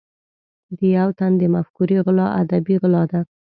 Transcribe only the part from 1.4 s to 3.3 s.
مفکورې غلا ادبي غلا ده.